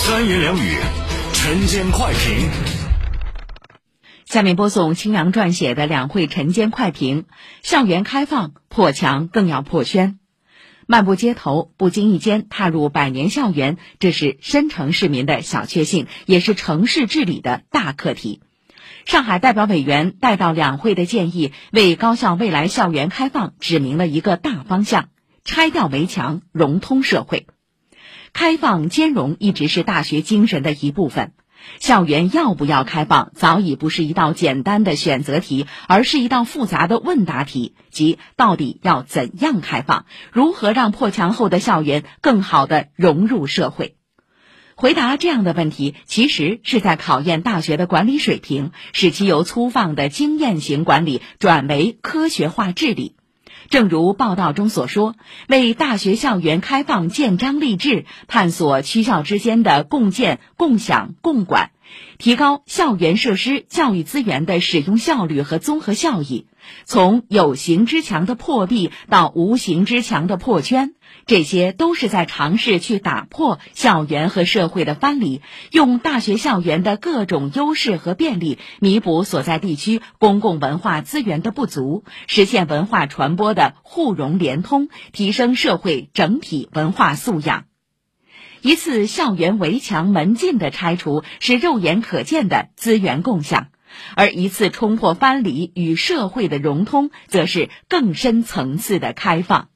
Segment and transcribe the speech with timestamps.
[0.00, 0.76] 三言两语，
[1.34, 2.48] 晨间快评。
[4.24, 7.24] 下面播送青阳撰写的两会晨间快评：
[7.62, 10.20] 校园开放破墙更要破圈。
[10.86, 18.40] 漫步街头，不经意间踏入百年校园，这是深城市民的小确幸，也是城市治理的大课题。
[19.04, 25.08] 上海代表委员带到两会的建议，为高校未来校园开放指明了一个大方向：
[25.44, 27.48] 拆掉围墙，融通社会。
[28.32, 31.32] 开放兼容一直是大学精神的一部分。
[31.80, 43.96] 校园要不要开放，早已不是一道简单的选择题，而是一道复杂的问答题，即到底要怎样开放，如何让破墙后的校园更好地融入社会？
[44.76, 53.17] 回答这样的问题，其实是在考验大学的管理水平，使其由粗放的经验型管理转为科学化治理。
[53.68, 55.14] 正如报道中所说，
[55.46, 61.70] 为大学校园开放建章立制，探索区校之间的共建、共享、共管，
[62.18, 66.46] 提高校园设施、教育资源的使用效率和综合效益。
[66.84, 70.94] 从有形之墙的破壁到无形之墙的破圈，
[71.24, 87.64] 这些都是在尝试去打破校园和社会的藩篱，用大学校园的各种优势和便利，弥补所在地区公共文化资源的不足，实现文化传播的互融联通，提升社会整体文化素养。
[88.62, 93.68] 一次校园围墙门禁的拆除，是肉眼可见的资源共享。
[94.14, 99.68] 而一次冲破藩篱与社会的融通，则是更深层次的开放。